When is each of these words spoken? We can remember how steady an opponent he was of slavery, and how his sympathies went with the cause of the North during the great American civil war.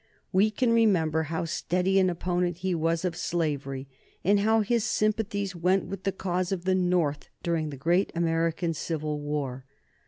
We 0.31 0.49
can 0.49 0.73
remember 0.73 1.21
how 1.29 1.45
steady 1.45 1.99
an 1.99 2.09
opponent 2.09 2.57
he 2.65 2.73
was 2.73 3.05
of 3.05 3.15
slavery, 3.15 3.87
and 4.23 4.39
how 4.39 4.61
his 4.61 4.83
sympathies 4.83 5.55
went 5.55 5.85
with 5.85 6.05
the 6.05 6.11
cause 6.11 6.51
of 6.51 6.65
the 6.65 6.73
North 6.73 7.29
during 7.43 7.69
the 7.69 7.77
great 7.77 8.11
American 8.15 8.73
civil 8.73 9.19
war. 9.19 9.63